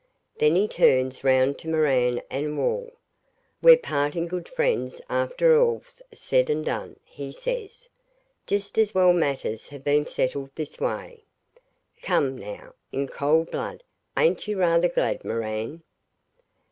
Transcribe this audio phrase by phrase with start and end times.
[0.39, 2.89] Then he turns round to Moran and Wall
[3.61, 7.87] 'We're parting good friends after all's said and done,' he says.
[8.47, 11.23] 'Just as well matters have been settled this way.
[12.01, 13.83] Come, now, in cool blood,
[14.17, 15.83] ain't you rather glad, Moran?'